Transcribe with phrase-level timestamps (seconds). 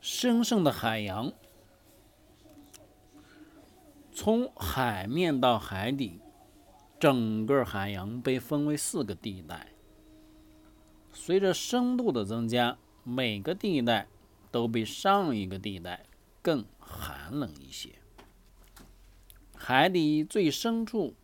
[0.00, 1.30] 深深的海洋，
[4.10, 6.20] 从海面到海底，
[6.98, 9.68] 整个海洋被分为四个地带。
[11.12, 14.08] 随着深度的增加，每个地带
[14.50, 16.06] 都比上一个地带
[16.40, 17.90] 更寒冷一些。
[19.54, 21.14] 海底最深处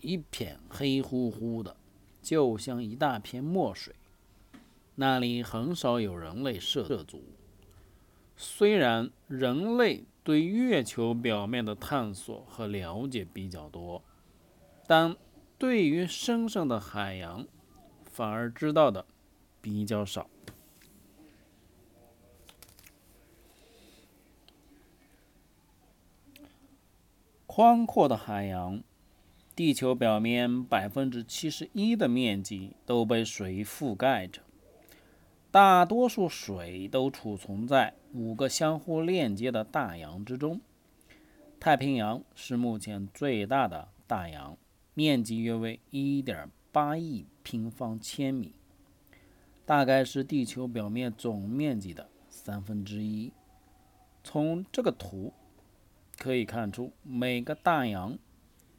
[0.00, 1.76] 一片黑乎乎的，
[2.22, 3.94] 就像一大片墨水。
[4.94, 7.22] 那里很少有人类涉足。
[8.36, 14.02] 虽然人类对月球表面的探索和了解比较多，
[14.86, 15.16] 但
[15.58, 17.46] 对于深深的海洋，
[18.04, 19.06] 反而知道的
[19.60, 20.28] 比较少。
[27.46, 28.82] 宽阔的海洋，
[29.54, 34.40] 地球表面百分之七十一的面积都被水覆盖着。
[35.52, 40.58] 大多数水都储存在五个相互链接的大洋之中。
[41.60, 44.56] 太平洋是目前最大的大洋，
[44.94, 48.54] 面积约为1.8亿平方千米，
[49.66, 53.30] 大概是地球表面总面积的三分之一。
[54.24, 55.34] 从这个图
[56.16, 58.18] 可以看出，每个大洋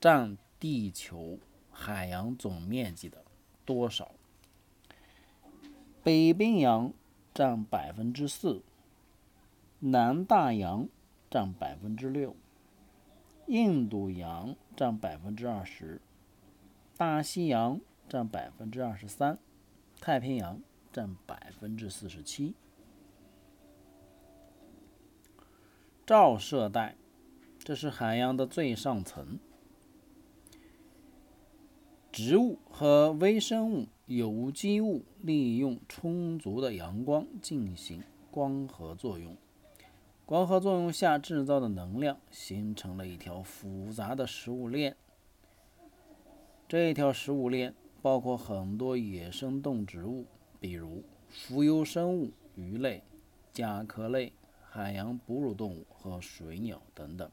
[0.02, 1.38] 占地球
[1.70, 3.24] 海洋总面积的
[3.64, 4.12] 多少。
[6.04, 6.92] 北冰洋
[7.34, 8.62] 占百分之四，
[9.80, 10.90] 南大洋
[11.32, 12.36] 占百分之六，
[13.48, 16.02] 印度洋占百分之二十，
[16.98, 19.40] 大西洋占百分之二十三，
[20.02, 20.60] 太平洋
[20.92, 22.54] 占百分之四十七。
[26.06, 26.98] 照射带，
[27.60, 29.40] 这是海洋的最上层，
[32.14, 33.88] 植物和微生物。
[34.06, 39.36] 有机物利用充足的阳光进行光合作用，
[40.24, 44.96] 光合作用下制造的能量形成了一条复杂的食物链。
[46.68, 47.74] 这条食物链
[48.04, 50.26] 包括很多野生动植物，
[50.60, 53.02] 比如浮游生物、鱼类、
[53.52, 54.34] 甲壳类、
[54.70, 57.32] 海洋哺乳动物和水鸟等等。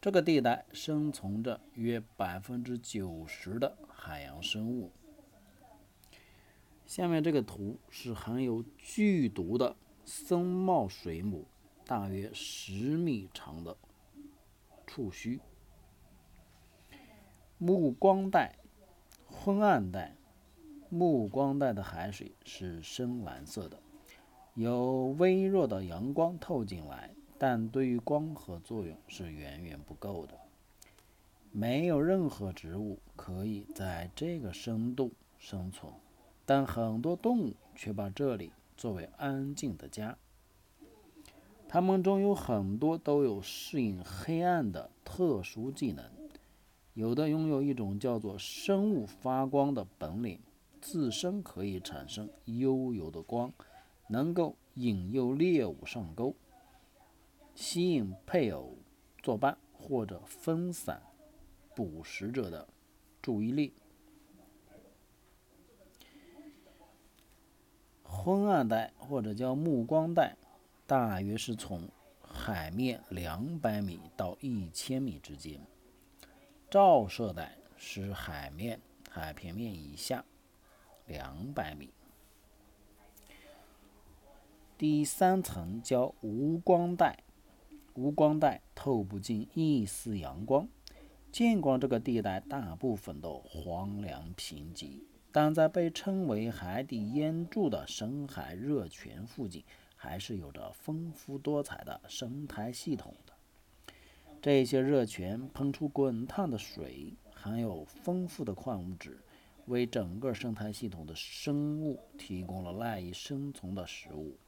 [0.00, 4.92] 这个地带生存着约百分之九十的海洋生物。
[6.86, 11.46] 下面这个图是含有剧毒的僧帽水母，
[11.84, 13.76] 大约十米长的
[14.86, 15.40] 触须。
[17.58, 18.56] 暮光带、
[19.26, 20.14] 昏暗带。
[20.90, 23.78] 暮光带的海水是深蓝色的，
[24.54, 30.34] 有微弱的阳光透进来，但对于光合作用是远远不够的。
[31.52, 35.92] 没有任何植物可以在这个深度生存。
[36.44, 40.16] 但很多动物却把这里作为安静的家。
[41.68, 46.02] 它们中有很多都有适应黑暗的特殊技能，
[46.94, 50.40] 有的拥有一种叫做生物发光的本领，
[50.80, 53.52] 自身可以产生悠游的光，
[54.08, 56.34] 能够引诱猎物上钩，
[57.60, 58.78] 吸引配偶
[59.20, 61.02] 作伴，或者分散
[61.74, 62.68] 捕食者的
[63.20, 63.74] 注意力。
[68.04, 70.36] 昏暗带或者叫暮光带，
[70.86, 71.88] 大约是从
[72.22, 75.60] 海面两百米到一千米之间。
[76.70, 78.80] 照射带是海面
[79.10, 80.24] 海平面以下
[81.06, 81.92] 两百米。
[84.78, 87.24] 第三层叫无光带，
[87.98, 90.68] 无光带透不进一丝阳光，
[91.32, 95.02] 见光这个地带大部分都荒凉贫瘠。
[95.32, 99.64] 但在被称为海底烟柱的深海热泉附近，
[99.96, 103.32] 还是有着丰富多彩的生态系统的。
[104.40, 109.18] 这些热泉喷出滚烫的水，含有丰富的矿物质，
[109.66, 114.38] 为整个生态系统的生物提供了赖以生存的食物。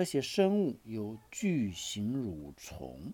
[0.00, 3.12] 这些生物有巨型蠕虫、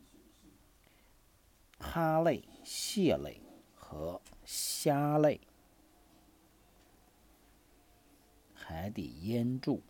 [1.80, 3.40] 蛤类、蟹类
[3.74, 5.40] 和虾类。
[8.54, 9.82] 海底烟柱，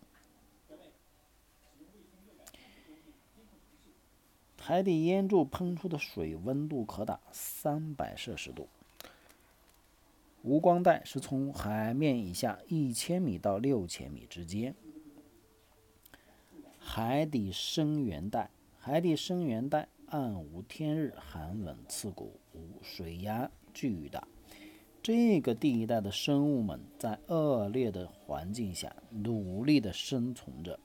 [4.58, 8.70] 海底烟柱喷出的水温度可达三百摄氏度。
[10.40, 14.75] 无光带是从海面以下一千米到六千米之间。
[16.88, 18.49] 海底深源带，
[18.79, 22.38] 海底深源带暗无天日，寒冷刺骨，
[22.81, 24.27] 水压巨大。
[25.03, 30.79] 这个地带的生物们在恶劣的环境下努力地生存着。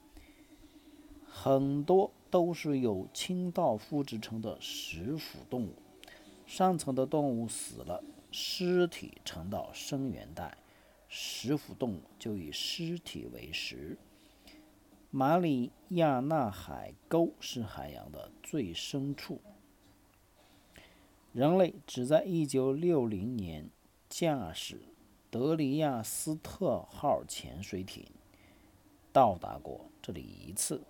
[1.24, 5.76] 很多都是有清道夫之称的食腐动物。
[6.48, 10.58] 上层的动物死了，尸体沉到深渊带，
[11.08, 13.98] 食腐动物就以尸体为食。
[15.14, 19.42] 马里亚纳海沟是海洋的最深处。
[21.34, 23.70] 人类只在1960年
[24.08, 24.82] 驾驶
[25.30, 28.06] 德里亚斯特号潜水艇
[29.12, 30.82] 到达过这里一次。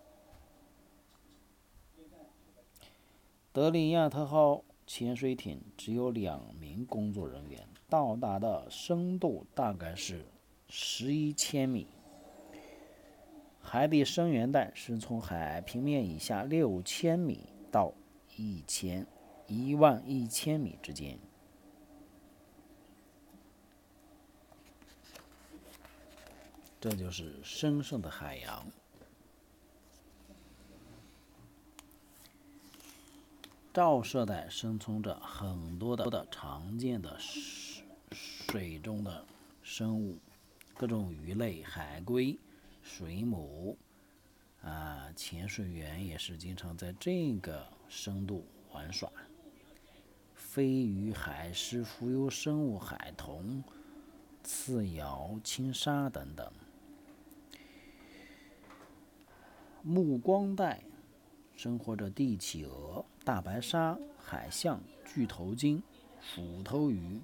[3.51, 10.27] 德里亚特号潜水艇只有两名工作人员，到达的深度大概是
[10.67, 11.87] 十一千米。
[13.61, 17.93] 海底深源带是从海平面以下六千米到
[18.35, 19.05] 一千。
[19.47, 21.19] 一万一千米之间，
[26.79, 28.65] 这就是神圣的海洋。
[33.73, 39.25] 照射带生存着很多的的常见的水水中的
[39.61, 40.17] 生物，
[40.75, 42.39] 各种鱼类、海龟、
[42.81, 43.77] 水母，
[44.61, 49.11] 啊，潜水员也是经常在这个深度玩耍。
[50.33, 53.63] 飞鱼、海狮、浮游生物、海豚、
[54.43, 56.51] 刺鳐、青鲨等等。
[59.83, 60.83] 目光带
[61.55, 65.81] 生活着帝企鹅、大白鲨、海象、巨头鲸、
[66.19, 67.19] 斧头鱼、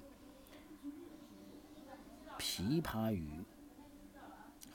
[2.38, 3.44] 琵琶鱼、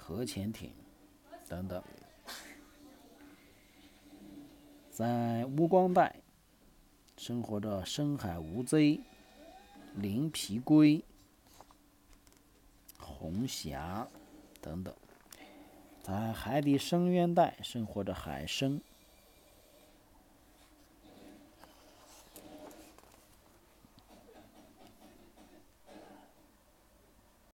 [0.06, 0.74] 核潜艇
[1.48, 1.82] 等等。
[4.92, 6.18] 在无光带。
[7.16, 9.00] 生活着深海无贼、
[9.96, 11.02] 鳞皮龟、
[13.00, 14.06] 红霞
[14.60, 14.94] 等等，
[16.02, 18.82] 在海底深渊带生活着海参、